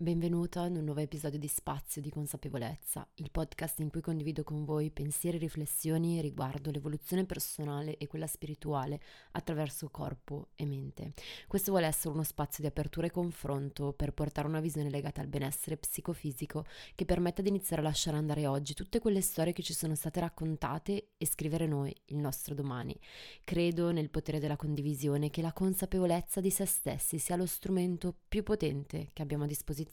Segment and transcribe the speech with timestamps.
[0.00, 4.64] Benvenuto ad un nuovo episodio di Spazio di Consapevolezza, il podcast in cui condivido con
[4.64, 9.00] voi pensieri e riflessioni riguardo l'evoluzione personale e quella spirituale
[9.32, 11.14] attraverso corpo e mente.
[11.48, 15.26] Questo vuole essere uno spazio di apertura e confronto per portare una visione legata al
[15.26, 19.74] benessere psicofisico che permetta di iniziare a lasciare andare oggi tutte quelle storie che ci
[19.74, 22.96] sono state raccontate e scrivere noi il nostro domani.
[23.42, 28.44] Credo nel potere della condivisione che la consapevolezza di se stessi sia lo strumento più
[28.44, 29.86] potente che abbiamo a disposizione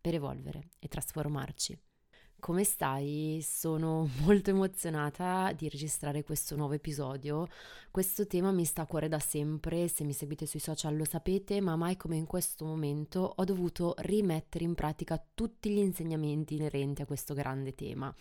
[0.00, 1.78] per evolvere e trasformarci.
[2.40, 3.40] Come stai?
[3.42, 7.46] Sono molto emozionata di registrare questo nuovo episodio.
[7.90, 11.60] Questo tema mi sta a cuore da sempre, se mi seguite sui social lo sapete,
[11.60, 17.02] ma mai come in questo momento ho dovuto rimettere in pratica tutti gli insegnamenti inerenti
[17.02, 18.14] a questo grande tema.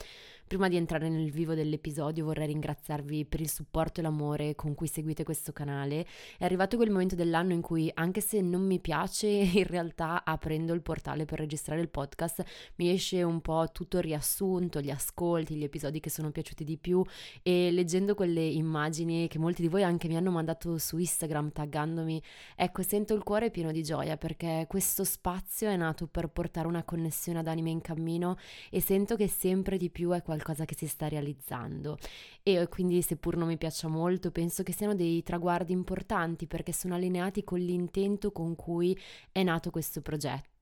[0.50, 4.88] Prima di entrare nel vivo dell'episodio vorrei ringraziarvi per il supporto e l'amore con cui
[4.88, 6.08] seguite questo canale.
[6.40, 10.74] È arrivato quel momento dell'anno in cui, anche se non mi piace, in realtà aprendo
[10.74, 12.44] il portale per registrare il podcast
[12.78, 17.04] mi esce un po' tutto riassunto, gli ascolti, gli episodi che sono piaciuti di più.
[17.44, 22.22] E leggendo quelle immagini che molti di voi anche mi hanno mandato su Instagram taggandomi,
[22.56, 26.84] ecco, sento il cuore pieno di gioia perché questo spazio è nato per portare una
[26.84, 28.38] connessione ad anime in cammino
[28.70, 31.98] e sento che sempre di più è qualcosa che si sta realizzando.
[32.44, 36.96] E quindi seppur non mi piaccia molto penso che siano dei traguardi importanti perché sono
[36.96, 38.98] allineati con l'intento con cui
[39.32, 40.59] è nato questo progetto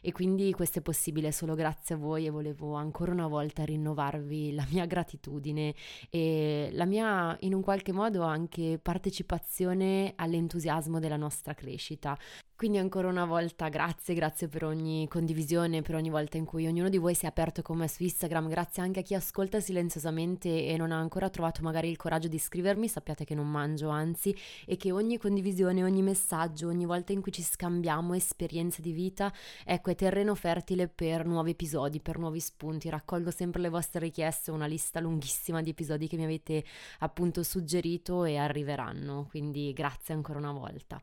[0.00, 4.52] e quindi questo è possibile solo grazie a voi e volevo ancora una volta rinnovarvi
[4.54, 5.74] la mia gratitudine
[6.10, 12.18] e la mia in un qualche modo anche partecipazione all'entusiasmo della nostra crescita.
[12.56, 16.88] Quindi ancora una volta grazie, grazie per ogni condivisione, per ogni volta in cui ognuno
[16.88, 20.64] di voi si è aperto con me su Instagram, grazie anche a chi ascolta silenziosamente
[20.64, 24.34] e non ha ancora trovato magari il coraggio di scrivermi, sappiate che non mangio anzi
[24.66, 29.32] e che ogni condivisione, ogni messaggio, ogni volta in cui ci scambiamo esperienze di vita,
[29.64, 34.52] ecco è terreno fertile per nuovi episodi, per nuovi spunti, raccolgo sempre le vostre richieste,
[34.52, 36.64] una lista lunghissima di episodi che mi avete
[37.00, 41.02] appunto suggerito e arriveranno, quindi grazie ancora una volta.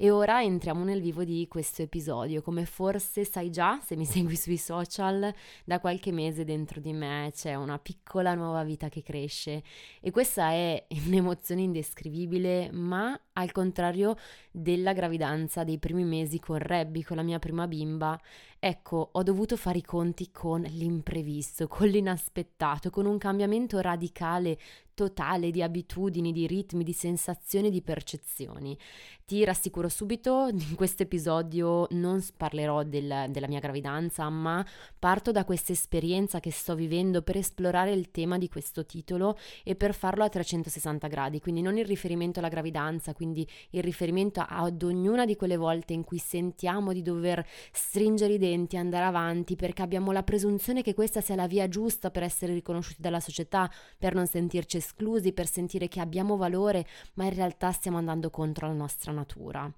[0.00, 2.42] E ora entriamo nel vivo di questo episodio.
[2.42, 5.32] Come forse sai già, se mi segui sui social,
[5.64, 9.62] da qualche mese dentro di me c'è una piccola nuova vita che cresce
[10.00, 14.16] e questa è un'emozione indescrivibile, ma al contrario
[14.50, 18.18] della gravidanza dei primi mesi con Rebby, con la mia prima bimba,
[18.58, 24.58] ecco, ho dovuto fare i conti con l'imprevisto, con l'inaspettato, con un cambiamento radicale
[24.98, 28.76] totale di abitudini, di ritmi, di sensazioni, di percezioni.
[29.24, 34.66] Ti rassicuro subito, in questo episodio non parlerò del, della mia gravidanza, ma
[34.98, 39.76] parto da questa esperienza che sto vivendo per esplorare il tema di questo titolo e
[39.76, 44.82] per farlo a 360 gradi, quindi non il riferimento alla gravidanza, quindi il riferimento ad
[44.82, 49.82] ognuna di quelle volte in cui sentiamo di dover stringere i denti, andare avanti, perché
[49.82, 54.14] abbiamo la presunzione che questa sia la via giusta per essere riconosciuti dalla società, per
[54.14, 58.72] non sentirci esclusi, per sentire che abbiamo valore, ma in realtà stiamo andando contro la
[58.72, 59.70] nostra natura.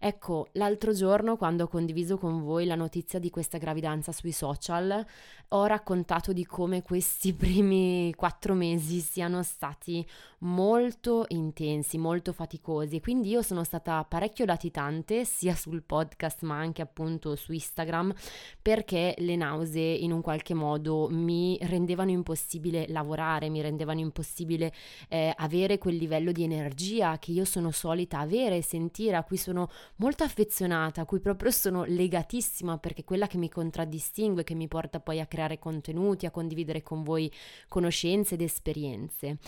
[0.00, 5.04] Ecco, l'altro giorno quando ho condiviso con voi la notizia di questa gravidanza sui social,
[5.48, 10.06] ho raccontato di come questi primi quattro mesi siano stati
[10.40, 13.00] molto intensi, molto faticosi.
[13.00, 18.14] Quindi io sono stata parecchio latitante sia sul podcast ma anche appunto su Instagram
[18.62, 24.72] perché le nausee in un qualche modo mi rendevano impossibile lavorare, mi rendevano impossibile
[25.08, 29.36] eh, avere quel livello di energia che io sono solita avere e sentire, a cui
[29.36, 34.54] sono molto affezionata, a cui proprio sono legatissima perché è quella che mi contraddistingue, che
[34.54, 37.30] mi porta poi a creare contenuti, a condividere con voi
[37.68, 39.38] conoscenze ed esperienze.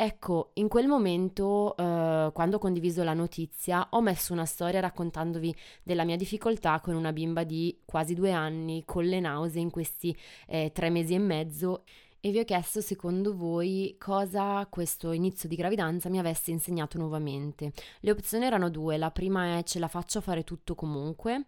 [0.00, 5.52] Ecco, in quel momento, eh, quando ho condiviso la notizia, ho messo una storia raccontandovi
[5.82, 10.16] della mia difficoltà con una bimba di quasi due anni, con le nausee in questi
[10.46, 11.82] eh, tre mesi e mezzo
[12.20, 17.72] e vi ho chiesto secondo voi cosa questo inizio di gravidanza mi avesse insegnato nuovamente.
[18.00, 21.44] Le opzioni erano due, la prima è ce la faccio fare tutto comunque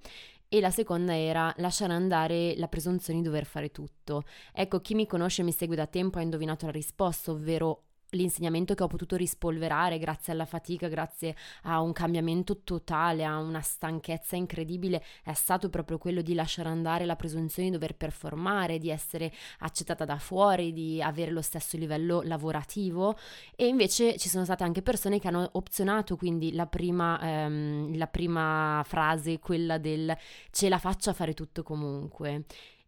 [0.48, 4.24] e la seconda era lasciare andare la presunzione di dover fare tutto.
[4.52, 8.74] Ecco, chi mi conosce e mi segue da tempo ha indovinato la risposta, ovvero l'insegnamento
[8.74, 11.34] che ho potuto rispolverare grazie alla fatica, grazie
[11.64, 17.06] a un cambiamento totale, a una stanchezza incredibile, è stato proprio quello di lasciare andare
[17.06, 22.22] la presunzione di dover performare, di essere accettata da fuori, di avere lo stesso livello
[22.22, 23.16] lavorativo.
[23.56, 28.06] E invece ci sono state anche persone che hanno opzionato quindi la prima, ehm, la
[28.06, 30.16] prima frase, quella del
[30.50, 32.44] ce la faccio a fare tutto comunque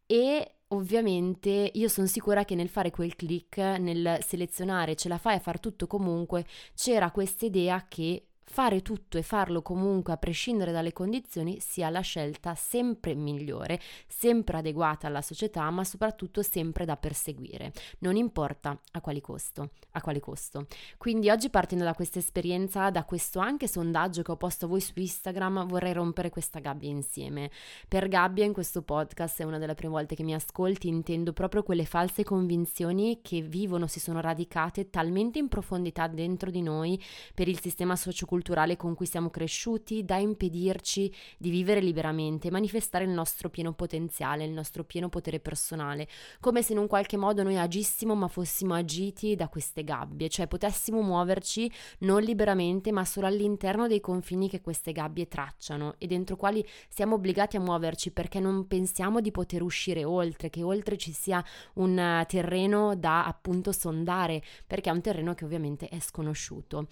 [0.07, 5.37] e ovviamente io sono sicura che nel fare quel click, nel selezionare ce la fai
[5.37, 10.73] a far tutto comunque, c'era questa idea che fare tutto e farlo comunque a prescindere
[10.73, 16.99] dalle condizioni sia la scelta sempre migliore, sempre adeguata alla società, ma soprattutto sempre da
[16.99, 17.73] perseguire.
[18.01, 20.67] Non importa a quali costo, a quale costo.
[20.99, 24.83] Quindi oggi partendo da questa esperienza, da questo anche sondaggio che ho posto a voi
[24.83, 27.51] su Instagram, vorrei rompere questa gabbia insieme.
[27.89, 31.63] Per gabbia in questo podcast è una delle prime volte che mi ascolti, intendo proprio
[31.63, 37.03] quelle false convinzioni che vivono, si sono radicate talmente in profondità dentro di noi
[37.35, 38.41] per il sistema socioculturale
[38.77, 44.51] con cui siamo cresciuti da impedirci di vivere liberamente, manifestare il nostro pieno potenziale, il
[44.51, 46.09] nostro pieno potere personale,
[46.41, 50.47] come se in un qualche modo noi agissimo ma fossimo agiti da queste gabbie, cioè
[50.47, 56.37] potessimo muoverci non liberamente ma solo all'interno dei confini che queste gabbie tracciano e dentro
[56.37, 61.13] quali siamo obbligati a muoverci perché non pensiamo di poter uscire oltre, che oltre ci
[61.13, 66.89] sia un terreno da appunto sondare, perché è un terreno che ovviamente è sconosciuto.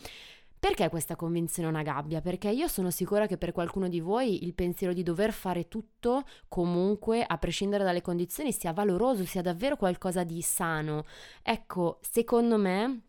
[0.60, 2.20] Perché questa convinzione è una gabbia?
[2.20, 6.22] Perché io sono sicura che per qualcuno di voi il pensiero di dover fare tutto
[6.48, 11.06] comunque, a prescindere dalle condizioni, sia valoroso, sia davvero qualcosa di sano.
[11.42, 13.04] Ecco, secondo me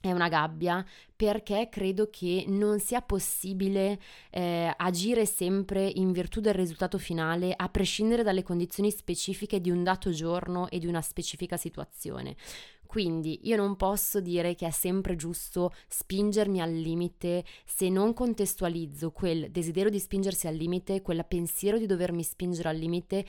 [0.00, 3.98] è una gabbia perché credo che non sia possibile
[4.30, 9.82] eh, agire sempre in virtù del risultato finale a prescindere dalle condizioni specifiche di un
[9.82, 12.36] dato giorno e di una specifica situazione.
[12.86, 19.10] Quindi io non posso dire che è sempre giusto spingermi al limite se non contestualizzo
[19.10, 23.26] quel desiderio di spingersi al limite, quel pensiero di dovermi spingere al limite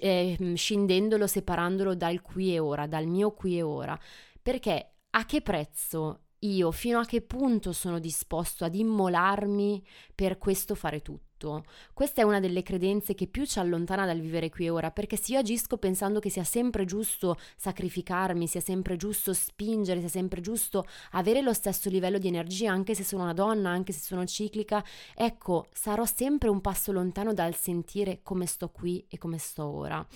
[0.00, 3.98] eh, scindendolo, separandolo dal qui e ora, dal mio qui e ora.
[4.40, 9.84] Perché a che prezzo io, fino a che punto sono disposto ad immolarmi
[10.14, 11.27] per questo fare tutto?
[11.38, 11.64] Tutto.
[11.94, 15.16] Questa è una delle credenze che più ci allontana dal vivere qui e ora, perché
[15.16, 20.40] se io agisco pensando che sia sempre giusto sacrificarmi, sia sempre giusto spingere, sia sempre
[20.40, 24.26] giusto avere lo stesso livello di energia, anche se sono una donna, anche se sono
[24.26, 29.64] ciclica, ecco, sarò sempre un passo lontano dal sentire come sto qui e come sto
[29.64, 30.06] ora.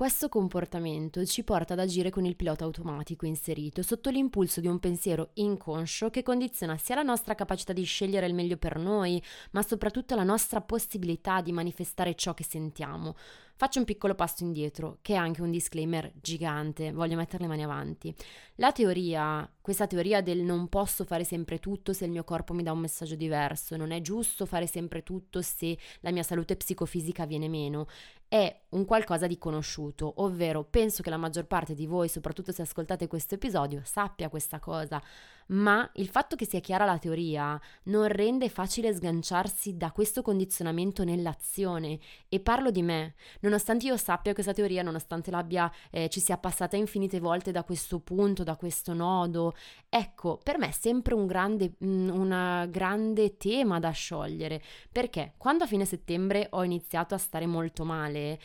[0.00, 4.78] Questo comportamento ci porta ad agire con il pilota automatico inserito sotto l'impulso di un
[4.78, 9.60] pensiero inconscio che condiziona sia la nostra capacità di scegliere il meglio per noi, ma
[9.60, 13.14] soprattutto la nostra possibilità di manifestare ciò che sentiamo.
[13.60, 17.62] Faccio un piccolo passo indietro, che è anche un disclaimer gigante, voglio mettere le mani
[17.62, 18.14] avanti.
[18.54, 22.62] La teoria, questa teoria del non posso fare sempre tutto se il mio corpo mi
[22.62, 27.26] dà un messaggio diverso, non è giusto fare sempre tutto se la mia salute psicofisica
[27.26, 27.86] viene meno,
[28.30, 32.62] è un qualcosa di conosciuto, ovvero penso che la maggior parte di voi, soprattutto se
[32.62, 35.02] ascoltate questo episodio, sappia questa cosa,
[35.50, 41.04] ma il fatto che sia chiara la teoria non rende facile sganciarsi da questo condizionamento
[41.04, 41.98] nell'azione.
[42.28, 46.76] E parlo di me, nonostante io sappia questa teoria, nonostante l'abbia eh, ci sia passata
[46.76, 49.54] infinite volte da questo punto, da questo nodo,
[49.88, 55.66] ecco, per me è sempre un grande, un grande tema da sciogliere, perché quando a
[55.66, 58.38] fine settembre ho iniziato a stare molto male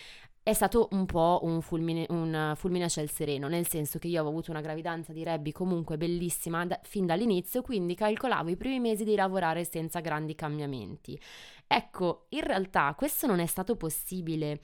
[0.45, 4.19] è stato un po' un fulmine, un fulmine a ciel sereno, nel senso che io
[4.19, 8.79] avevo avuto una gravidanza di Rebby comunque bellissima da, fin dall'inizio, quindi calcolavo i primi
[8.79, 11.19] mesi di lavorare senza grandi cambiamenti.
[11.65, 14.59] Ecco, in realtà questo non è stato possibile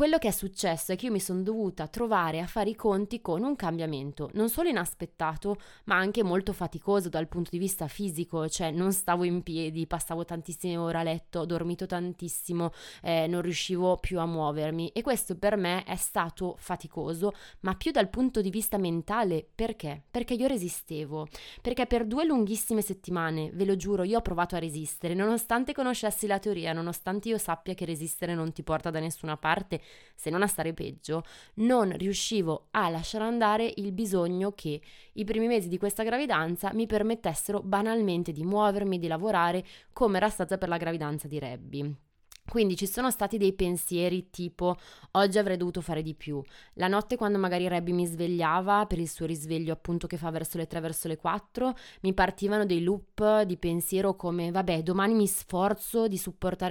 [0.00, 3.20] quello che è successo è che io mi sono dovuta trovare a fare i conti
[3.20, 8.48] con un cambiamento non solo inaspettato, ma anche molto faticoso dal punto di vista fisico,
[8.48, 13.42] cioè non stavo in piedi, passavo tantissime ore a letto, ho dormito tantissimo, eh, non
[13.42, 18.40] riuscivo più a muovermi e questo per me è stato faticoso, ma più dal punto
[18.40, 20.02] di vista mentale, perché?
[20.10, 21.28] Perché io resistevo,
[21.60, 26.26] perché per due lunghissime settimane, ve lo giuro, io ho provato a resistere, nonostante conoscessi
[26.26, 30.42] la teoria, nonostante io sappia che resistere non ti porta da nessuna parte, se non
[30.42, 31.22] a stare peggio,
[31.54, 34.80] non riuscivo a lasciare andare il bisogno che
[35.14, 40.28] i primi mesi di questa gravidanza mi permettessero banalmente di muovermi, di lavorare come era
[40.28, 42.08] stata per la gravidanza di Rebby.
[42.50, 44.76] Quindi ci sono stati dei pensieri tipo
[45.12, 46.42] oggi avrei dovuto fare di più.
[46.74, 50.58] La notte quando magari Rebby mi svegliava per il suo risveglio appunto che fa verso
[50.58, 55.28] le 3 verso le 4, mi partivano dei loop di pensiero come vabbè domani mi
[55.28, 56.20] sforzo di,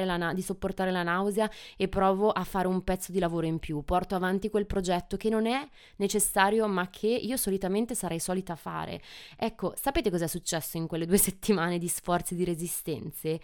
[0.04, 3.60] la na- di sopportare la nausea e provo a fare un pezzo di lavoro in
[3.60, 8.58] più, porto avanti quel progetto che non è necessario ma che io solitamente sarei solita
[8.58, 9.02] fare.
[9.38, 13.40] Ecco, sapete cosa è successo in quelle due settimane di sforzi e di resistenze?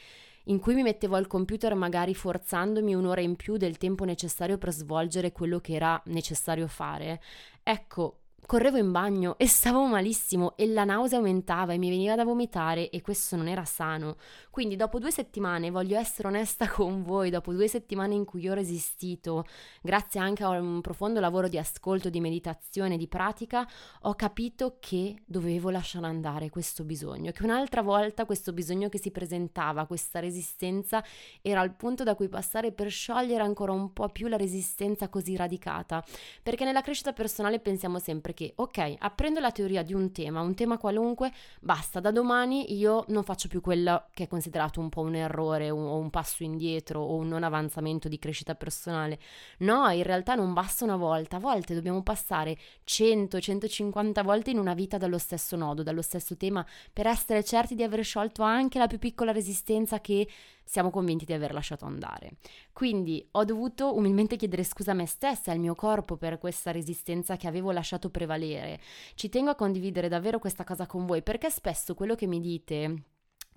[0.45, 4.71] In cui mi mettevo al computer magari forzandomi un'ora in più del tempo necessario per
[4.71, 7.21] svolgere quello che era necessario fare.
[7.63, 12.23] Ecco, correvo in bagno e stavo malissimo e la nausea aumentava e mi veniva da
[12.23, 14.17] vomitare e questo non era sano.
[14.51, 18.53] Quindi dopo due settimane, voglio essere onesta con voi, dopo due settimane in cui ho
[18.53, 19.45] resistito,
[19.81, 23.67] grazie anche a un profondo lavoro di ascolto, di meditazione, di pratica,
[24.01, 29.09] ho capito che dovevo lasciare andare questo bisogno, che un'altra volta questo bisogno che si
[29.09, 31.03] presentava, questa resistenza,
[31.41, 35.35] era il punto da cui passare per sciogliere ancora un po' più la resistenza così
[35.35, 36.03] radicata.
[36.43, 40.53] Perché nella crescita personale pensiamo sempre che, ok, apprendo la teoria di un tema, un
[40.53, 45.01] tema qualunque, basta, da domani io non faccio più quello che è considerato un po'
[45.01, 49.17] un errore o un, passo indietro o un non avanzamento di crescita personale.
[49.59, 54.59] No, in realtà non basta una volta, a volte dobbiamo passare 100, 150 volte in
[54.59, 56.63] una vita dallo stesso nodo, dallo stesso tema,
[56.93, 60.27] per essere certi di aver sciolto anche la più piccola resistenza che
[60.65, 62.33] siamo convinti di aver lasciato andare.
[62.73, 66.71] Quindi ho dovuto umilmente chiedere scusa a me stessa e al mio corpo per questa
[66.71, 68.79] resistenza che avevo lasciato prevalere.
[69.13, 73.03] Ci tengo a condividere davvero questa cosa con voi perché spesso quello che mi dite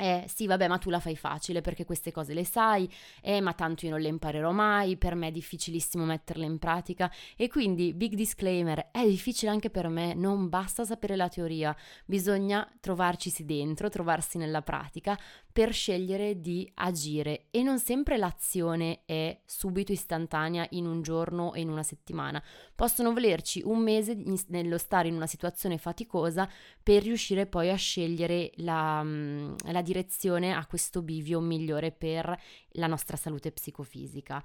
[0.01, 2.89] eh sì, vabbè, ma tu la fai facile perché queste cose le sai,
[3.21, 7.11] eh, ma tanto io non le imparerò mai, per me è difficilissimo metterle in pratica
[7.37, 12.65] e quindi, big disclaimer, è difficile anche per me, non basta sapere la teoria, bisogna
[12.79, 15.19] trovarcisi dentro, trovarsi nella pratica
[15.53, 21.61] per scegliere di agire e non sempre l'azione è subito istantanea in un giorno e
[21.61, 22.41] in una settimana.
[22.77, 26.49] Possono volerci un mese nello stare in una situazione faticosa
[26.81, 32.39] per riuscire poi a scegliere la, la direzione a questo bivio migliore per
[32.73, 34.43] la nostra salute psicofisica.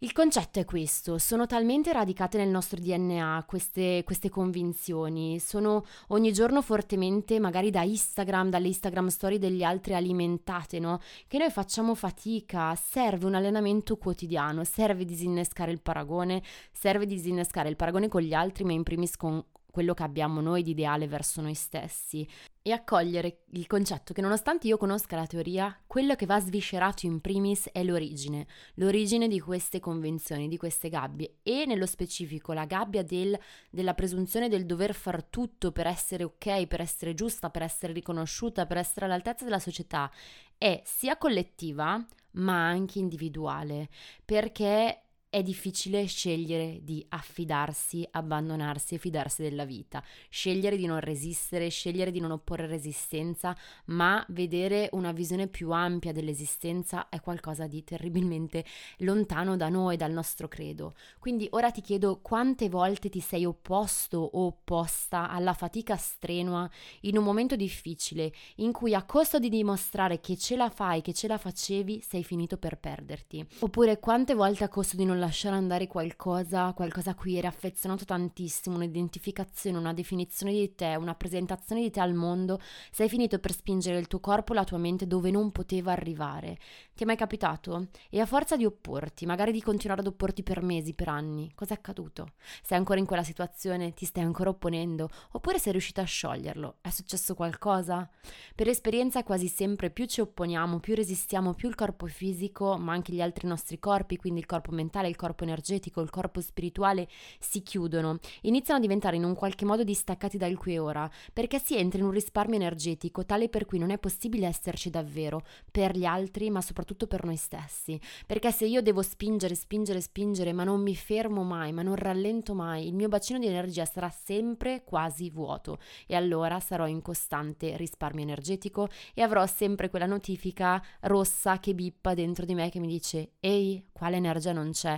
[0.00, 6.32] Il concetto è questo, sono talmente radicate nel nostro DNA queste, queste, convinzioni, sono ogni
[6.32, 11.00] giorno fortemente, magari da Instagram, dalle Instagram story degli altri alimentate, no?
[11.26, 17.74] Che noi facciamo fatica, serve un allenamento quotidiano, serve disinnescare il paragone, serve disinnescare il
[17.74, 21.40] paragone con gli altri, ma in primis con quello che abbiamo noi di ideale verso
[21.40, 22.26] noi stessi
[22.68, 27.20] e accogliere il concetto che nonostante io conosca la teoria, quello che va sviscerato in
[27.20, 33.02] primis è l'origine, l'origine di queste convenzioni, di queste gabbie e nello specifico la gabbia
[33.02, 33.38] del,
[33.70, 38.66] della presunzione del dover far tutto per essere ok, per essere giusta, per essere riconosciuta,
[38.66, 40.10] per essere all'altezza della società
[40.58, 43.88] è sia collettiva ma anche individuale
[44.24, 51.68] perché è difficile scegliere di affidarsi, abbandonarsi e fidarsi della vita, scegliere di non resistere,
[51.68, 53.54] scegliere di non opporre resistenza,
[53.86, 58.64] ma vedere una visione più ampia dell'esistenza è qualcosa di terribilmente
[58.98, 60.94] lontano da noi, dal nostro credo.
[61.18, 66.68] Quindi ora ti chiedo quante volte ti sei opposto o opposta alla fatica strenua
[67.02, 71.12] in un momento difficile in cui a costo di dimostrare che ce la fai, che
[71.12, 73.46] ce la facevi, sei finito per perderti.
[73.60, 78.04] Oppure quante volte a costo di non lasciare andare qualcosa, qualcosa a cui eri affezionato
[78.04, 82.60] tantissimo, un'identificazione, una definizione di te, una presentazione di te al mondo,
[82.90, 86.58] sei finito per spingere il tuo corpo, la tua mente dove non poteva arrivare.
[86.94, 87.88] Ti è mai capitato?
[88.10, 91.74] E a forza di opporti, magari di continuare ad opporti per mesi, per anni, cosa
[91.74, 92.32] è accaduto?
[92.62, 93.94] Sei ancora in quella situazione?
[93.94, 95.08] Ti stai ancora opponendo?
[95.32, 96.76] Oppure sei riuscita a scioglierlo?
[96.80, 98.08] È successo qualcosa?
[98.54, 103.12] Per esperienza quasi sempre più ci opponiamo, più resistiamo, più il corpo fisico, ma anche
[103.12, 107.62] gli altri nostri corpi, quindi il corpo mentale, il corpo energetico, il corpo spirituale, si
[107.62, 111.76] chiudono, iniziano a diventare in un qualche modo distaccati dal qui e ora, perché si
[111.76, 116.04] entra in un risparmio energetico tale per cui non è possibile esserci davvero, per gli
[116.04, 120.82] altri, ma soprattutto per noi stessi, perché se io devo spingere, spingere, spingere, ma non
[120.82, 125.30] mi fermo mai, ma non rallento mai, il mio bacino di energia sarà sempre quasi
[125.30, 131.74] vuoto e allora sarò in costante risparmio energetico e avrò sempre quella notifica rossa che
[131.74, 134.97] bippa dentro di me che mi dice ehi, quale energia non c'è?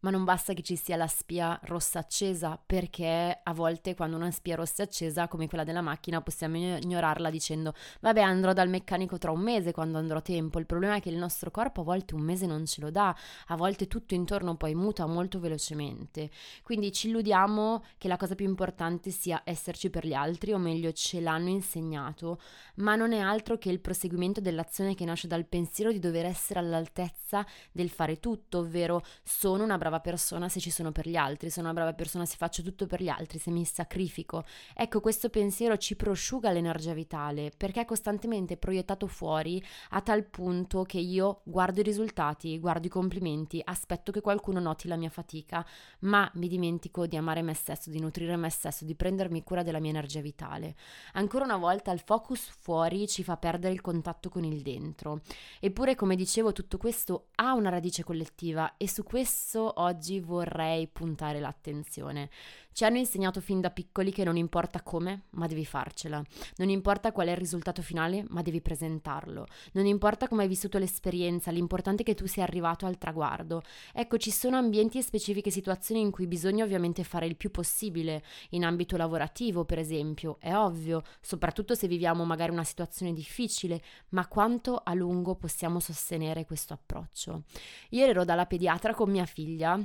[0.00, 4.30] ma non basta che ci sia la spia rossa accesa, perché a volte quando una
[4.30, 9.18] spia rossa è accesa, come quella della macchina, possiamo ignorarla dicendo vabbè andrò dal meccanico
[9.18, 10.58] tra un mese quando andrò a tempo.
[10.58, 13.14] Il problema è che il nostro corpo a volte un mese non ce lo dà,
[13.46, 16.30] a volte tutto intorno poi muta molto velocemente.
[16.62, 20.92] Quindi ci illudiamo che la cosa più importante sia esserci per gli altri, o meglio
[20.92, 22.40] ce l'hanno insegnato,
[22.76, 26.60] ma non è altro che il proseguimento dell'azione che nasce dal pensiero di dover essere
[26.60, 31.16] all'altezza del fare tutto, ovvero sono una brava brava persona se ci sono per gli
[31.16, 34.44] altri, sono una brava persona se faccio tutto per gli altri, se mi sacrifico.
[34.72, 40.84] Ecco, questo pensiero ci prosciuga l'energia vitale perché è costantemente proiettato fuori a tal punto
[40.84, 45.66] che io guardo i risultati, guardo i complimenti, aspetto che qualcuno noti la mia fatica,
[46.00, 49.80] ma mi dimentico di amare me stesso, di nutrire me stesso, di prendermi cura della
[49.80, 50.76] mia energia vitale.
[51.14, 55.22] Ancora una volta il focus fuori ci fa perdere il contatto con il dentro.
[55.58, 61.40] Eppure, come dicevo, tutto questo ha una radice collettiva e su questo oggi vorrei puntare
[61.40, 62.30] l'attenzione.
[62.72, 66.22] Ci hanno insegnato fin da piccoli che non importa come, ma devi farcela.
[66.56, 69.46] Non importa qual è il risultato finale, ma devi presentarlo.
[69.72, 73.62] Non importa come hai vissuto l'esperienza, l'importante è che tu sia arrivato al traguardo.
[73.92, 78.22] Ecco, ci sono ambienti e specifiche situazioni in cui bisogna ovviamente fare il più possibile,
[78.50, 84.26] in ambito lavorativo, per esempio, è ovvio, soprattutto se viviamo magari una situazione difficile, ma
[84.26, 87.42] quanto a lungo possiamo sostenere questo approccio?
[87.90, 89.78] Ieri ero dalla pediatra con mia figlia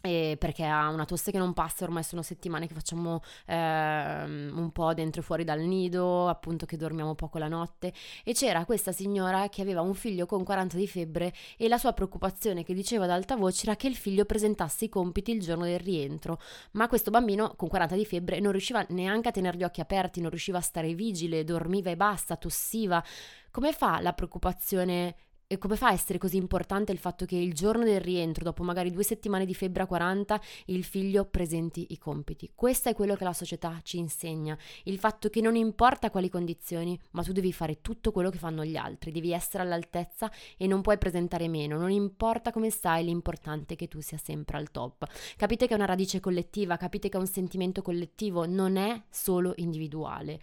[0.00, 4.70] e perché ha una tosse che non passa, ormai sono settimane che facciamo ehm, un
[4.72, 7.92] po' dentro e fuori dal nido, appunto che dormiamo poco la notte
[8.24, 11.92] e c'era questa signora che aveva un figlio con 40 di febbre e la sua
[11.92, 15.64] preoccupazione che diceva ad alta voce era che il figlio presentasse i compiti il giorno
[15.64, 16.40] del rientro,
[16.72, 20.20] ma questo bambino con 40 di febbre non riusciva neanche a tenere gli occhi aperti,
[20.20, 23.02] non riusciva a stare vigile, dormiva e basta, tossiva.
[23.50, 25.16] Come fa la preoccupazione
[25.52, 28.62] e come fa a essere così importante il fatto che il giorno del rientro, dopo
[28.62, 32.52] magari due settimane di febbre a 40, il figlio presenti i compiti?
[32.54, 36.96] Questo è quello che la società ci insegna, il fatto che non importa quali condizioni,
[37.10, 40.82] ma tu devi fare tutto quello che fanno gli altri, devi essere all'altezza e non
[40.82, 45.04] puoi presentare meno, non importa come stai, l'importante è che tu sia sempre al top.
[45.36, 49.54] Capite che è una radice collettiva, capite che è un sentimento collettivo, non è solo
[49.56, 50.38] individuale.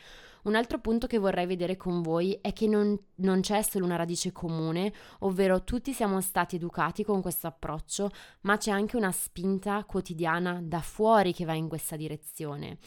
[0.47, 3.97] Un altro punto che vorrei vedere con voi è che non, non c'è solo una
[3.97, 8.09] radice comune, ovvero tutti siamo stati educati con questo approccio,
[8.41, 12.77] ma c'è anche una spinta quotidiana da fuori che va in questa direzione.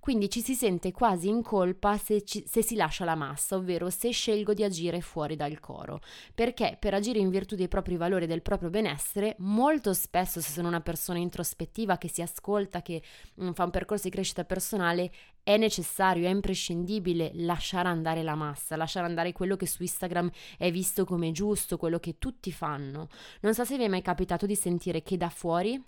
[0.00, 3.90] Quindi ci si sente quasi in colpa se, ci, se, si lascia la massa, ovvero
[3.90, 6.00] se scelgo di agire fuori dal coro.
[6.34, 10.52] Perché per agire in virtù dei propri valori e del proprio benessere, molto spesso se
[10.52, 13.02] sono una persona introspettiva che si ascolta, che
[13.34, 18.34] mh, mm, fa un percorso di crescita personale, è necessario, è imprescindibile lasciare andare la
[18.34, 23.08] massa, lasciare andare quello che su Instagram è visto come giusto, quello che tutti fanno.
[23.42, 25.82] Non so se vi è mai capitato di sentire che da fuori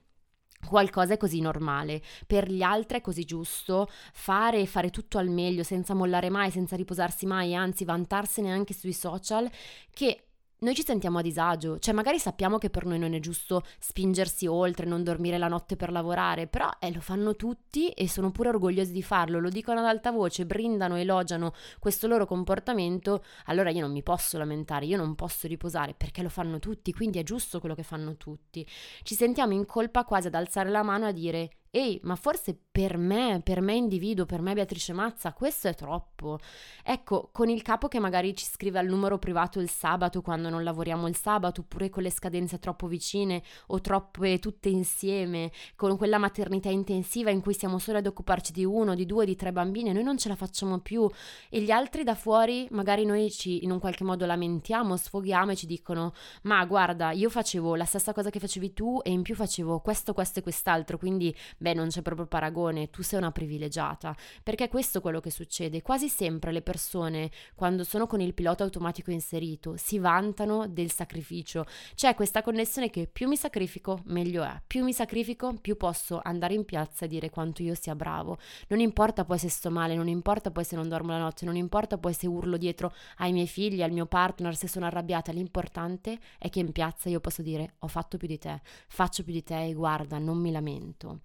[0.66, 5.28] qualcosa è così normale, per gli altri è così giusto fare e fare tutto al
[5.28, 9.50] meglio senza mollare mai, senza riposarsi mai, anzi vantarsene anche sui social,
[9.92, 10.25] che
[10.62, 14.47] noi ci sentiamo a disagio, cioè magari sappiamo che per noi non è giusto spingersi
[14.47, 18.50] oltre, non dormire la notte per lavorare, però eh, lo fanno tutti e sono pure
[18.50, 23.81] orgogliosi di farlo, lo dicono ad alta voce, brindano, elogiano questo loro comportamento, allora io
[23.81, 27.59] non mi posso lamentare, io non posso riposare perché lo fanno tutti, quindi è giusto
[27.59, 28.66] quello che fanno tutti.
[29.02, 32.99] Ci sentiamo in colpa quasi ad alzare la mano a dire ehi, ma forse per
[32.99, 36.38] me, per me individuo, per me Beatrice Mazza, questo è troppo.
[36.85, 40.64] Ecco, con il capo che magari ci scrive al numero privato il sabato quando non
[40.64, 46.18] lavoriamo il sabato, oppure con le scadenze troppo vicine o troppe tutte insieme, con quella
[46.18, 49.92] maternità intensiva in cui siamo solo ad occuparci di uno, di due, di tre bambini,
[49.92, 51.09] noi non ce la facciamo più
[51.49, 55.57] e gli altri da fuori magari noi ci in un qualche modo lamentiamo, sfoghiamo e
[55.57, 59.35] ci dicono "Ma guarda, io facevo la stessa cosa che facevi tu e in più
[59.35, 64.14] facevo questo, questo e quest'altro, quindi beh, non c'è proprio paragone, tu sei una privilegiata,
[64.42, 65.81] perché questo è quello che succede.
[65.81, 71.64] Quasi sempre le persone, quando sono con il pilota automatico inserito, si vantano del sacrificio.
[71.94, 74.61] C'è questa connessione che più mi sacrifico, meglio è.
[74.66, 78.38] Più mi sacrifico, più posso andare in piazza e dire quanto io sia bravo.
[78.68, 81.57] Non importa poi se sto male, non importa poi se non dormo la notte, non
[81.57, 85.31] importa poi se urlo dietro ai miei figli, al mio partner, se sono arrabbiata.
[85.33, 89.33] L'importante è che in piazza io posso dire ho fatto più di te, faccio più
[89.33, 91.20] di te e guarda, non mi lamento.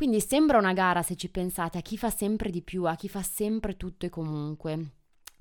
[0.00, 3.06] Quindi sembra una gara se ci pensate a chi fa sempre di più, a chi
[3.06, 4.92] fa sempre tutto e comunque.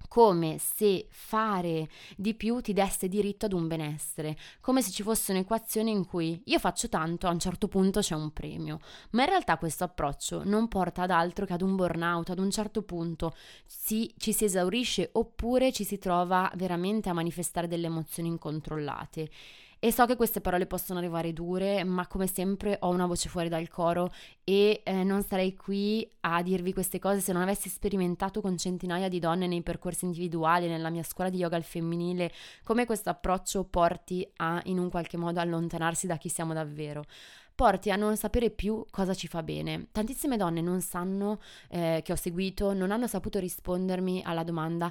[0.10, 5.32] Come se fare di più ti desse diritto ad un benessere, come se ci fosse
[5.32, 9.30] un'equazione in cui io faccio tanto, a un certo punto c'è un premio, ma in
[9.30, 13.34] realtà questo approccio non porta ad altro che ad un burnout, ad un certo punto.
[13.66, 19.30] Si, ci si esaurisce oppure ci si trova veramente a manifestare delle emozioni incontrollate.
[19.82, 23.48] E so che queste parole possono arrivare dure, ma come sempre ho una voce fuori
[23.48, 24.12] dal coro
[24.44, 29.08] e eh, non sarei qui a dirvi queste cose se non avessi sperimentato con centinaia
[29.08, 32.30] di donne nei percorsi individuali, nella mia scuola di yoga al femminile,
[32.66, 37.06] come questo approccio porti a in un qualche modo allontanarsi da chi siamo davvero
[37.60, 39.88] porti a non sapere più cosa ci fa bene.
[39.92, 44.90] Tantissime donne non sanno, eh, che ho seguito, non hanno saputo rispondermi alla domanda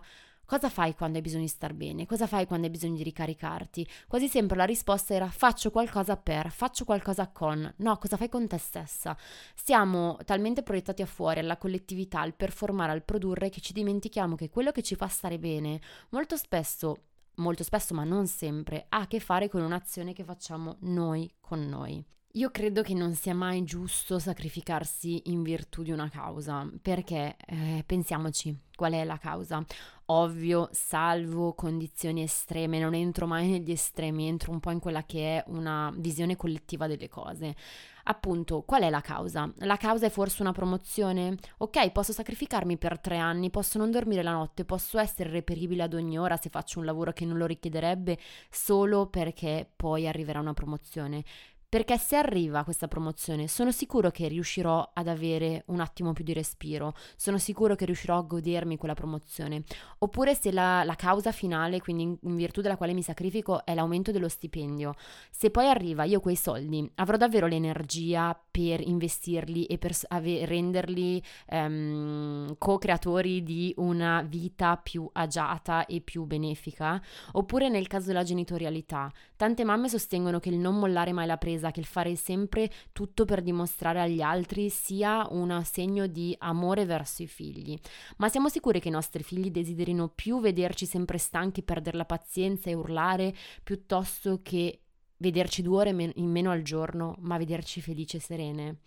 [0.48, 2.06] Cosa fai quando hai bisogno di star bene?
[2.06, 3.86] Cosa fai quando hai bisogno di ricaricarti?
[4.08, 7.70] Quasi sempre la risposta era faccio qualcosa per, faccio qualcosa con.
[7.76, 9.14] No, cosa fai con te stessa?
[9.54, 14.48] Siamo talmente proiettati a fuori, alla collettività, al performare, al produrre, che ci dimentichiamo che
[14.48, 16.96] quello che ci fa stare bene molto spesso
[17.34, 21.60] molto spesso, ma non sempre, ha a che fare con un'azione che facciamo noi con
[21.68, 22.02] noi.
[22.38, 27.82] Io credo che non sia mai giusto sacrificarsi in virtù di una causa, perché eh,
[27.84, 29.64] pensiamoci, qual è la causa?
[30.04, 35.38] Ovvio, salvo condizioni estreme, non entro mai negli estremi, entro un po' in quella che
[35.38, 37.56] è una visione collettiva delle cose.
[38.04, 39.52] Appunto, qual è la causa?
[39.56, 41.36] La causa è forse una promozione?
[41.56, 45.92] Ok, posso sacrificarmi per tre anni, posso non dormire la notte, posso essere reperibile ad
[45.92, 48.16] ogni ora se faccio un lavoro che non lo richiederebbe
[48.48, 51.24] solo perché poi arriverà una promozione.
[51.70, 56.32] Perché se arriva questa promozione sono sicuro che riuscirò ad avere un attimo più di
[56.32, 59.64] respiro, sono sicuro che riuscirò a godermi quella promozione.
[59.98, 63.74] Oppure se la, la causa finale, quindi in, in, virtù della quale mi sacrifico, è
[63.74, 64.94] l'aumento dello stipendio,
[65.30, 71.22] se poi arriva io quei soldi, avrò davvero l'energia per investirli e per ave- renderli
[71.50, 76.98] um, co-creatori di una vita più agiata e più benefica?
[77.32, 81.56] Oppure nel caso della genitorialità, tante mamme sostengono che il non mollare mai la presa
[81.58, 86.84] attesa che il fare sempre tutto per dimostrare agli altri sia un segno di amore
[86.84, 87.78] verso i figli.
[88.16, 92.70] Ma siamo sicuri che i nostri figli desiderino più vederci sempre stanchi, perdere la pazienza
[92.70, 94.80] e urlare, piuttosto che
[95.18, 98.78] vederci due ore in meno al giorno, ma vederci felici e serene?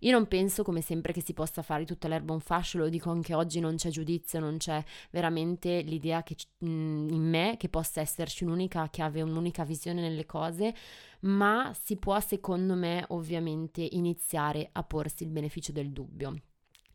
[0.00, 3.10] Io non penso come sempre che si possa fare tutta l'erba un fascio, lo dico
[3.10, 8.44] anche oggi, non c'è giudizio, non c'è veramente l'idea che in me che possa esserci
[8.44, 10.74] un'unica chiave, un'unica visione nelle cose,
[11.20, 16.34] ma si può secondo me ovviamente iniziare a porsi il beneficio del dubbio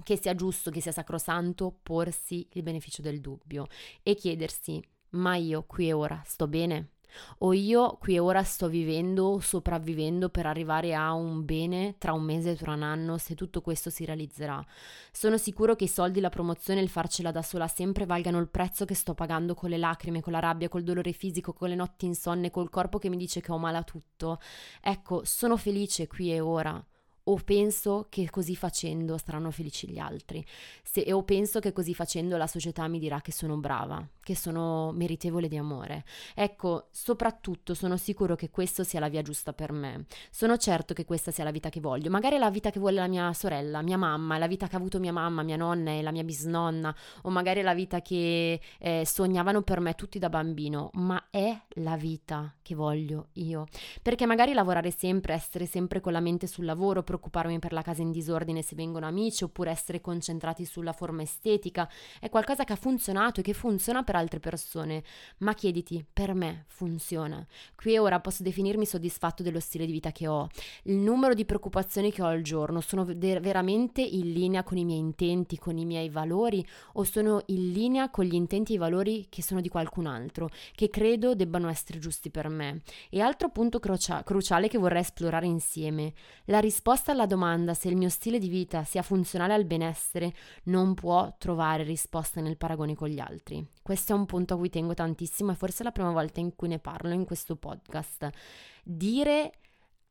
[0.03, 3.65] che sia giusto, che sia sacrosanto, porsi il beneficio del dubbio
[4.03, 4.79] e chiedersi,
[5.11, 6.94] ma io qui e ora sto bene?
[7.39, 12.23] O io qui e ora sto vivendo, sopravvivendo per arrivare a un bene tra un
[12.23, 14.63] mese e tra un anno se tutto questo si realizzerà.
[15.11, 18.49] Sono sicuro che i soldi, la promozione e il farcela da sola sempre valgano il
[18.49, 21.75] prezzo che sto pagando con le lacrime, con la rabbia, col dolore fisico, con le
[21.75, 24.39] notti insonne, col corpo che mi dice che ho male a tutto.
[24.81, 26.83] Ecco, sono felice qui e ora
[27.27, 30.45] o penso che così facendo saranno felici gli altri,
[30.83, 34.91] Se, o penso che così facendo la società mi dirà che sono brava, che sono
[34.91, 36.03] meritevole di amore.
[36.35, 40.05] Ecco, soprattutto sono sicuro che questa sia la via giusta per me.
[40.29, 42.09] Sono certo che questa sia la vita che voglio.
[42.09, 44.75] Magari è la vita che vuole la mia sorella, mia mamma, è la vita che
[44.75, 48.01] ha avuto mia mamma, mia nonna e la mia bisnonna, o magari è la vita
[48.01, 53.65] che eh, sognavano per me tutti da bambino, ma è la vita che voglio io.
[54.01, 58.01] Perché magari lavorare sempre, essere sempre con la mente sul lavoro, preoccuparmi per la casa
[58.01, 61.89] in disordine se vengono amici oppure essere concentrati sulla forma estetica.
[62.19, 65.03] È qualcosa che ha funzionato e che funziona per altre persone,
[65.39, 67.45] ma chiediti, per me funziona.
[67.75, 70.47] Qui e ora posso definirmi soddisfatto dello stile di vita che ho.
[70.83, 74.85] Il numero di preoccupazioni che ho al giorno sono de- veramente in linea con i
[74.85, 78.79] miei intenti, con i miei valori o sono in linea con gli intenti e i
[78.79, 82.81] valori che sono di qualcun altro, che credo debbano essere giusti per me.
[83.09, 86.13] E altro punto crucia- cruciale che vorrei esplorare insieme,
[86.45, 90.33] la risposta risposta alla domanda se il mio stile di vita sia funzionale al benessere
[90.65, 93.63] non può trovare risposta nel paragone con gli altri.
[93.81, 96.55] Questo è un punto a cui tengo tantissimo e forse è la prima volta in
[96.55, 98.29] cui ne parlo in questo podcast.
[98.83, 99.51] Dire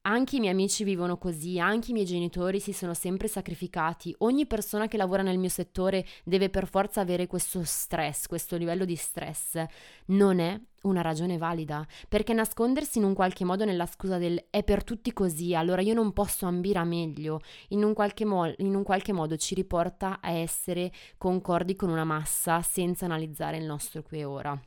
[0.03, 4.15] anche i miei amici vivono così, anche i miei genitori si sono sempre sacrificati.
[4.19, 8.85] Ogni persona che lavora nel mio settore deve per forza avere questo stress, questo livello
[8.85, 9.65] di stress.
[10.07, 14.63] Non è una ragione valida, perché nascondersi in un qualche modo nella scusa del è
[14.65, 18.75] per tutti così, allora io non posso ambire a meglio, in un qualche, mo- in
[18.75, 24.03] un qualche modo ci riporta a essere concordi con una massa senza analizzare il nostro
[24.03, 24.59] qui e ora.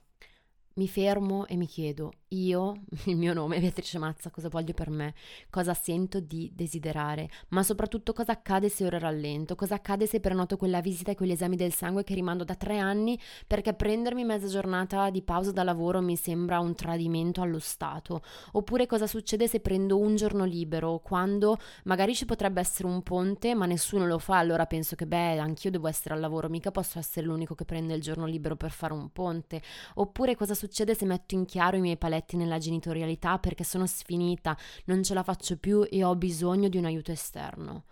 [0.78, 5.16] Mi fermo e mi chiedo, io, il mio nome, Beatrice Mazza, cosa voglio per me,
[5.50, 10.56] cosa sento di desiderare, ma soprattutto cosa accade se ora rallento, cosa accade se prenoto
[10.56, 13.20] quella visita e quegli esami del sangue che rimando da tre anni?
[13.48, 18.86] Perché prendermi mezza giornata di pausa da lavoro mi sembra un tradimento allo Stato, oppure
[18.86, 23.66] cosa succede se prendo un giorno libero, quando magari ci potrebbe essere un ponte ma
[23.66, 27.26] nessuno lo fa, allora penso che beh, anch'io devo essere al lavoro, mica posso essere
[27.26, 29.60] l'unico che prende il giorno libero per fare un ponte,
[29.96, 33.88] oppure cosa succede succede se metto in chiaro i miei paletti nella genitorialità perché sono
[33.88, 37.86] sfinita, non ce la faccio più e ho bisogno di un aiuto esterno.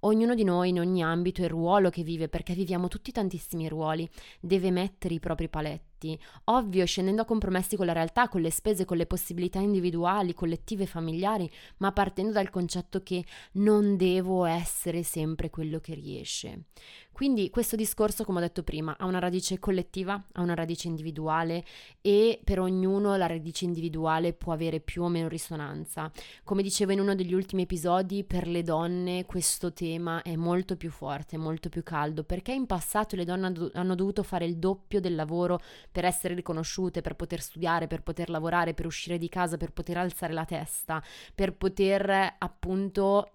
[0.00, 4.08] Ognuno di noi in ogni ambito e ruolo che vive, perché viviamo tutti tantissimi ruoli,
[4.40, 8.50] deve mettere i propri paletti fatti, ovvio scendendo a compromessi con la realtà, con le
[8.50, 15.04] spese, con le possibilità individuali, collettive familiari, ma partendo dal concetto che non devo essere
[15.04, 16.64] sempre quello che riesce.
[17.12, 21.62] Quindi questo discorso, come ho detto prima, ha una radice collettiva, ha una radice individuale
[22.00, 26.10] e per ognuno la radice individuale può avere più o meno risonanza.
[26.42, 30.90] Come dicevo in uno degli ultimi episodi, per le donne questo tema è molto più
[30.90, 35.14] forte, molto più caldo, perché in passato le donne hanno dovuto fare il doppio del
[35.14, 35.60] lavoro
[35.92, 39.98] per essere riconosciute, per poter studiare, per poter lavorare, per uscire di casa, per poter
[39.98, 41.02] alzare la testa,
[41.34, 43.30] per poter appunto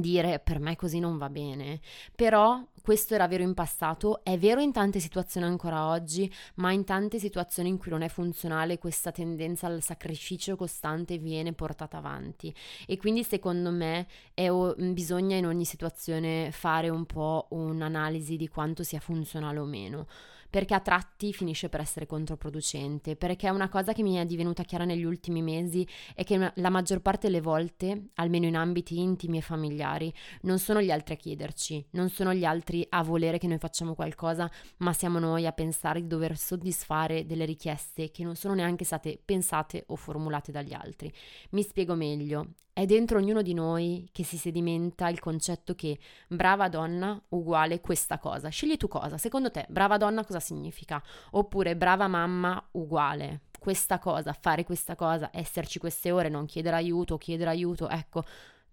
[0.00, 1.80] dire per me così non va bene,
[2.14, 6.84] però questo era vero in passato, è vero in tante situazioni ancora oggi, ma in
[6.84, 12.54] tante situazioni in cui non è funzionale questa tendenza al sacrificio costante viene portata avanti.
[12.86, 18.82] E quindi secondo me è, bisogna in ogni situazione fare un po' un'analisi di quanto
[18.82, 20.06] sia funzionale o meno
[20.54, 24.84] perché a tratti finisce per essere controproducente, perché una cosa che mi è divenuta chiara
[24.84, 29.40] negli ultimi mesi è che la maggior parte delle volte, almeno in ambiti intimi e
[29.40, 33.58] familiari, non sono gli altri a chiederci, non sono gli altri a volere che noi
[33.58, 38.54] facciamo qualcosa, ma siamo noi a pensare di dover soddisfare delle richieste che non sono
[38.54, 41.12] neanche state pensate o formulate dagli altri.
[41.50, 42.50] Mi spiego meglio.
[42.74, 48.18] È dentro ognuno di noi che si sedimenta il concetto che brava donna uguale questa
[48.18, 48.48] cosa.
[48.48, 49.16] Scegli tu cosa.
[49.16, 51.02] Secondo te, brava donna cosa significa?
[51.32, 57.16] Oppure brava mamma uguale questa cosa, fare questa cosa, esserci queste ore, non chiedere aiuto,
[57.16, 57.88] chiedere aiuto.
[57.88, 58.22] Ecco,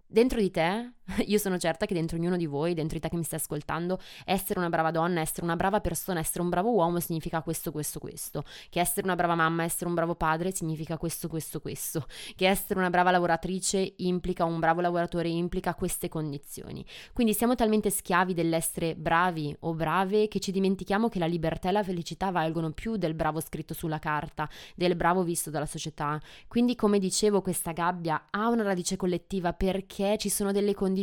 [0.06, 0.92] dentro di te,
[1.26, 4.60] io sono certa che dentro ognuno di voi, dentro te che mi stai ascoltando, essere
[4.60, 8.44] una brava donna, essere una brava persona, essere un bravo uomo significa questo, questo, questo.
[8.70, 12.06] Che essere una brava mamma, essere un bravo padre significa questo, questo, questo.
[12.36, 16.86] Che essere una brava lavoratrice implica un bravo lavoratore, implica queste condizioni.
[17.14, 21.72] Quindi siamo talmente schiavi dell'essere bravi o brave che ci dimentichiamo che la libertà e
[21.72, 26.20] la felicità valgono più del bravo scritto sulla carta, del bravo visto dalla società.
[26.48, 31.01] Quindi, come dicevo, questa gabbia ha una radice collettiva perché ci sono delle condizioni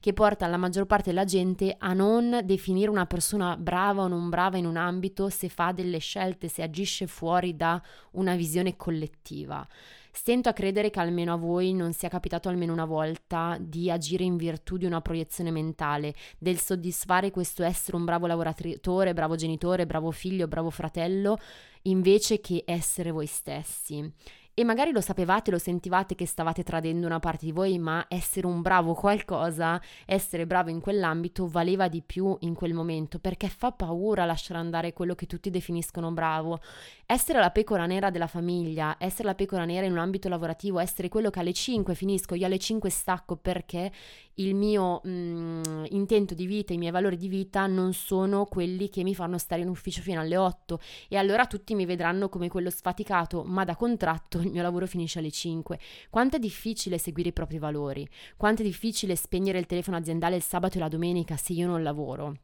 [0.00, 4.28] che portano la maggior parte della gente a non definire una persona brava o non
[4.28, 7.80] brava in un ambito se fa delle scelte, se agisce fuori da
[8.12, 9.66] una visione collettiva.
[10.14, 14.24] Stento a credere che almeno a voi non sia capitato almeno una volta di agire
[14.24, 19.86] in virtù di una proiezione mentale, del soddisfare questo essere un bravo lavoratore, bravo genitore,
[19.86, 21.38] bravo figlio, bravo fratello,
[21.82, 24.12] invece che essere voi stessi
[24.54, 28.46] e magari lo sapevate, lo sentivate che stavate tradendo una parte di voi, ma essere
[28.46, 33.72] un bravo qualcosa, essere bravo in quell'ambito valeva di più in quel momento, perché fa
[33.72, 36.60] paura lasciare andare quello che tutti definiscono bravo.
[37.06, 41.08] Essere la pecora nera della famiglia, essere la pecora nera in un ambito lavorativo, essere
[41.08, 43.90] quello che alle 5 finisco, io alle 5 stacco perché
[44.34, 48.88] il mio mh, mm, intento di vita, i miei valori di vita non sono quelli
[48.88, 52.48] che mi fanno stare in ufficio fino alle 8 e allora tutti mi vedranno come
[52.48, 55.78] quello sfaticato, ma da contratto il mio lavoro finisce alle 5.
[56.10, 60.42] Quanto è difficile seguire i propri valori, quanto è difficile spegnere il telefono aziendale il
[60.42, 62.36] sabato e la domenica se io non lavoro.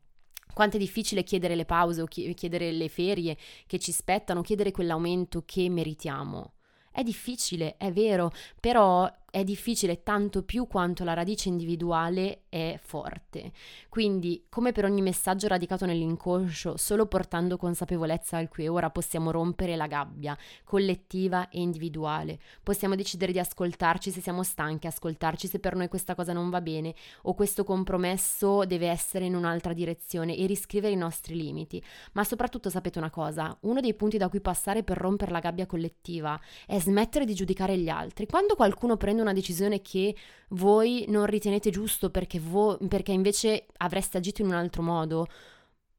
[0.52, 5.42] Quanto è difficile chiedere le pause o chiedere le ferie che ci spettano, chiedere quell'aumento
[5.44, 6.54] che meritiamo.
[6.90, 13.52] È difficile, è vero, però è difficile tanto più quanto la radice individuale è forte.
[13.88, 19.30] Quindi, come per ogni messaggio radicato nell'inconscio, solo portando consapevolezza al qui e ora possiamo
[19.30, 22.38] rompere la gabbia collettiva e individuale.
[22.62, 26.60] Possiamo decidere di ascoltarci se siamo stanchi, ascoltarci se per noi questa cosa non va
[26.60, 31.82] bene o questo compromesso deve essere in un'altra direzione e riscrivere i nostri limiti.
[32.12, 35.66] Ma soprattutto sapete una cosa, uno dei punti da cui passare per rompere la gabbia
[35.66, 38.26] collettiva è smettere di giudicare gli altri.
[38.26, 40.14] Quando qualcuno prende una decisione che
[40.50, 45.26] voi non ritenete giusto perché, voi, perché invece avreste agito in un altro modo,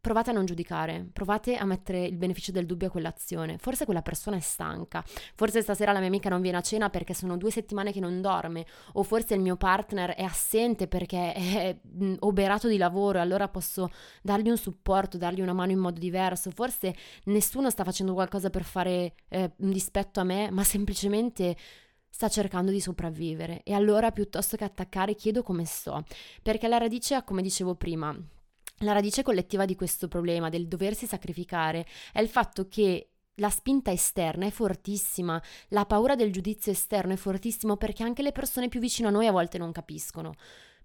[0.02, 3.58] provate a non giudicare, provate a mettere il beneficio del dubbio a quell'azione.
[3.58, 5.04] Forse quella persona è stanca,
[5.36, 8.22] forse stasera la mia amica non viene a cena perché sono due settimane che non
[8.22, 11.78] dorme, o forse il mio partner è assente perché è
[12.20, 13.90] oberato di lavoro e allora posso
[14.22, 16.50] dargli un supporto, dargli una mano in modo diverso.
[16.52, 21.56] Forse nessuno sta facendo qualcosa per fare eh, un dispetto a me, ma semplicemente
[22.10, 23.62] sta cercando di sopravvivere.
[23.64, 26.04] E allora piuttosto che attaccare chiedo come sto,
[26.42, 28.16] perché la radice, come dicevo prima,
[28.80, 33.92] la radice collettiva di questo problema, del doversi sacrificare, è il fatto che la spinta
[33.92, 38.80] esterna è fortissima, la paura del giudizio esterno è fortissimo perché anche le persone più
[38.80, 40.34] vicine a noi a volte non capiscono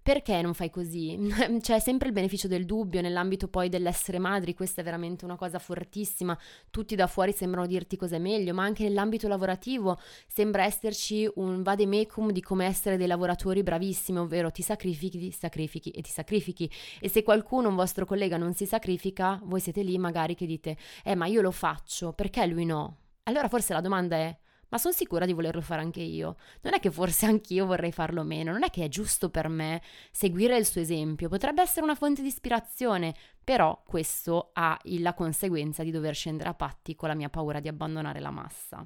[0.05, 1.17] perché non fai così?
[1.61, 5.57] C'è sempre il beneficio del dubbio nell'ambito poi dell'essere madri, questa è veramente una cosa
[5.57, 6.37] fortissima,
[6.69, 12.29] tutti da fuori sembrano dirti cos'è meglio, ma anche nell'ambito lavorativo sembra esserci un vademecum
[12.29, 17.09] di come essere dei lavoratori bravissimi, ovvero ti sacrifichi, ti sacrifichi e ti sacrifichi e
[17.09, 21.15] se qualcuno, un vostro collega non si sacrifica, voi siete lì magari che dite, eh
[21.15, 22.97] ma io lo faccio, perché lui no?
[23.23, 24.37] Allora forse la domanda è,
[24.75, 26.35] ma sono sicura di volerlo fare anche io.
[26.61, 29.81] Non è che forse anch'io vorrei farlo meno, non è che è giusto per me
[30.11, 35.81] seguire il suo esempio, potrebbe essere una fonte di ispirazione, però questo ha la conseguenza
[35.81, 38.85] di dover scendere a patti con la mia paura di abbandonare la massa.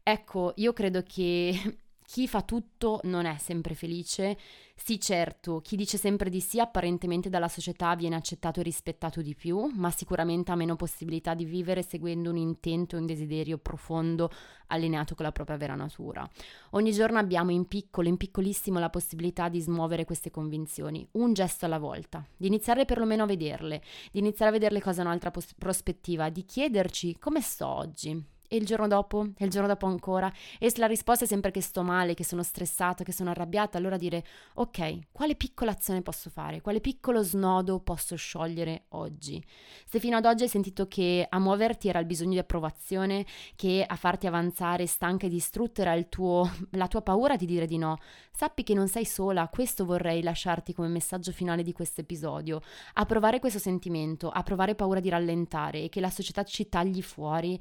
[0.00, 4.38] Ecco, io credo che Chi fa tutto non è sempre felice.
[4.76, 9.34] Sì, certo, chi dice sempre di sì apparentemente dalla società viene accettato e rispettato di
[9.34, 14.30] più, ma sicuramente ha meno possibilità di vivere seguendo un intento e un desiderio profondo
[14.68, 16.28] allineato con la propria vera natura.
[16.70, 21.64] Ogni giorno abbiamo in piccolo, in piccolissimo la possibilità di smuovere queste convinzioni, un gesto
[21.64, 26.28] alla volta, di iniziare perlomeno a vederle, di iniziare a vederle cosa un'altra pos- prospettiva,
[26.28, 30.32] di chiederci come sto oggi, e il giorno dopo, e il giorno dopo ancora.
[30.58, 33.78] E se la risposta è sempre che sto male, che sono stressata, che sono arrabbiata,
[33.78, 36.60] allora dire ok, quale piccola azione posso fare?
[36.60, 39.42] Quale piccolo snodo posso sciogliere oggi?
[39.86, 43.84] Se fino ad oggi hai sentito che a muoverti era il bisogno di approvazione, che
[43.86, 47.98] a farti avanzare stanca e distrutta era tuo, la tua paura di dire di no,
[48.32, 52.60] sappi che non sei sola, questo vorrei lasciarti come messaggio finale di questo episodio.
[52.94, 57.02] A provare questo sentimento, a provare paura di rallentare e che la società ci tagli
[57.02, 57.60] fuori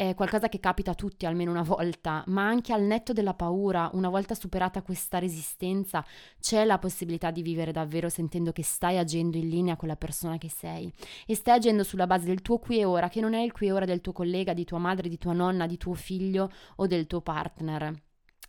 [0.00, 3.90] è qualcosa che capita a tutti almeno una volta, ma anche al netto della paura,
[3.94, 6.04] una volta superata questa resistenza,
[6.38, 10.38] c'è la possibilità di vivere davvero sentendo che stai agendo in linea con la persona
[10.38, 10.88] che sei.
[11.26, 13.66] E stai agendo sulla base del tuo qui e ora, che non è il qui
[13.66, 16.86] e ora del tuo collega, di tua madre, di tua nonna, di tuo figlio o
[16.86, 18.06] del tuo partner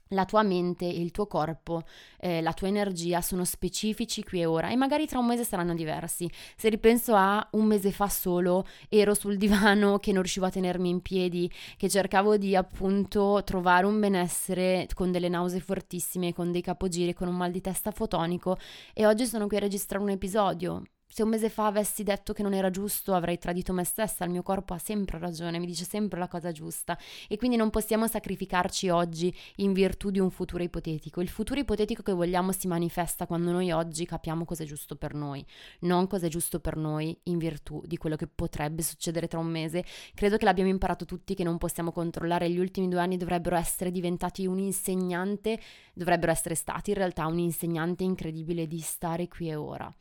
[0.09, 1.83] la tua mente, il tuo corpo,
[2.19, 5.75] eh, la tua energia sono specifici qui e ora e magari tra un mese saranno
[5.75, 6.29] diversi.
[6.55, 10.89] Se ripenso a un mese fa solo, ero sul divano che non riuscivo a tenermi
[10.89, 16.61] in piedi, che cercavo di appunto trovare un benessere con delle nausee fortissime, con dei
[16.61, 18.57] capogiri, con un mal di testa fotonico
[18.93, 22.43] e oggi sono qui a registrare un episodio se un mese fa avessi detto che
[22.43, 24.25] non era giusto, avrei tradito me stessa.
[24.25, 26.95] Il mio corpo ha sempre ragione, mi dice sempre la cosa giusta.
[27.27, 31.19] E quindi non possiamo sacrificarci oggi in virtù di un futuro ipotetico.
[31.19, 35.15] Il futuro ipotetico che vogliamo si manifesta quando noi oggi capiamo cosa è giusto per
[35.15, 35.43] noi,
[35.81, 39.47] non cosa è giusto per noi in virtù di quello che potrebbe succedere tra un
[39.47, 39.83] mese.
[40.13, 42.51] Credo che l'abbiamo imparato tutti che non possiamo controllare.
[42.51, 45.59] Gli ultimi due anni dovrebbero essere diventati un insegnante,
[45.91, 49.91] dovrebbero essere stati in realtà un insegnante incredibile di stare qui e ora.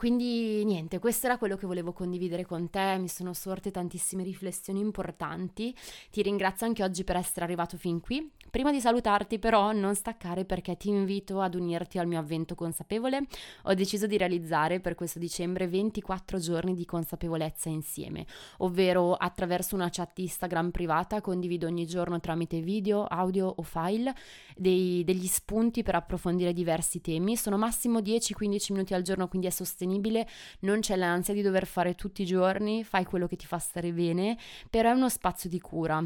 [0.00, 4.80] Quindi niente, questo era quello che volevo condividere con te, mi sono sorte tantissime riflessioni
[4.80, 5.76] importanti,
[6.10, 8.32] ti ringrazio anche oggi per essere arrivato fin qui.
[8.50, 13.26] Prima di salutarti però non staccare perché ti invito ad unirti al mio avvento consapevole.
[13.64, 18.24] Ho deciso di realizzare per questo dicembre 24 giorni di consapevolezza insieme,
[18.58, 24.14] ovvero attraverso una chat Instagram privata condivido ogni giorno tramite video, audio o file
[24.56, 27.36] dei, degli spunti per approfondire diversi temi.
[27.36, 30.26] Sono massimo 10-15 minuti al giorno, quindi è sostenibile sostenibile,
[30.60, 33.92] non c'è l'ansia di dover fare tutti i giorni, fai quello che ti fa stare
[33.92, 36.04] bene, però è uno spazio di cura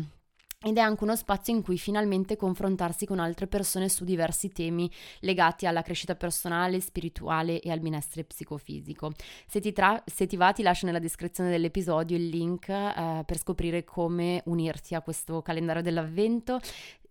[0.66, 4.90] ed è anche uno spazio in cui finalmente confrontarsi con altre persone su diversi temi
[5.20, 9.12] legati alla crescita personale, spirituale e al benessere psicofisico.
[9.46, 13.38] Se ti, tra- se ti va ti lascio nella descrizione dell'episodio il link eh, per
[13.38, 16.58] scoprire come unirti a questo calendario dell'avvento.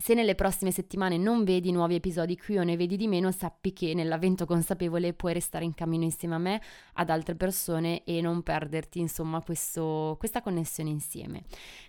[0.04, 3.72] Se nelle prossime settimane non vedi nuovi episodi qui o ne vedi di meno, sappi
[3.72, 6.62] che nell'avvento consapevole puoi restare in cammino insieme a me,
[6.96, 11.44] ad altre persone e non perderti insomma questo, questa connessione insieme.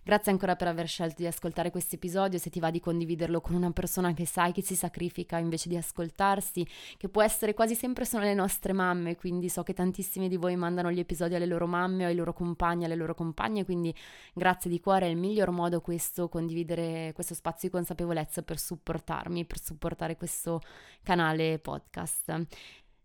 [0.04, 3.56] Grazie ancora per aver scelto di ascoltare questo episodio, se ti va di condividerlo con
[3.56, 6.64] una persona che sai che si sacrifica invece di ascoltarsi,
[6.96, 10.54] che può essere quasi sempre sono le nostre mamme, quindi so che tantissimi di voi
[10.54, 13.92] mandano gli episodi alle loro mamme o ai loro compagni, alle loro compagne, quindi
[14.32, 18.58] grazie di cuore, è il miglior modo questo, condividere questo spazio di consapevolezza consapevolezza per
[18.58, 20.60] supportarmi, per supportare questo
[21.02, 22.46] canale podcast.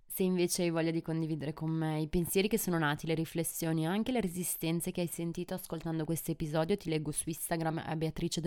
[0.05, 3.87] Se invece hai voglia di condividere con me i pensieri che sono nati, le riflessioni,
[3.87, 8.41] anche le resistenze che hai sentito ascoltando questo episodio, ti leggo su Instagram a Beatrice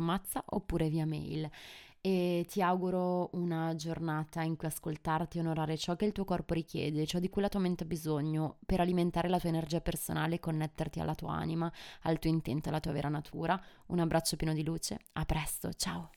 [0.00, 1.48] Mazza oppure via mail
[2.00, 6.54] e ti auguro una giornata in cui ascoltarti e onorare ciò che il tuo corpo
[6.54, 10.36] richiede, ciò di cui la tua mente ha bisogno per alimentare la tua energia personale
[10.36, 11.70] e connetterti alla tua anima,
[12.02, 13.60] al tuo intento, alla tua vera natura.
[13.86, 16.10] Un abbraccio pieno di luce, a presto, ciao!